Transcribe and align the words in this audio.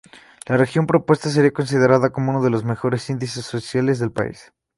La 0.47 0.57
región 0.57 0.87
propuesta 0.87 1.29
sería 1.29 1.51
considerada 1.53 2.09
como 2.09 2.31
uno 2.31 2.41
de 2.43 2.49
los 2.49 2.63
mejores 2.63 3.07
índices 3.11 3.45
sociales 3.45 3.99
del 3.99 4.11
país. 4.11 4.51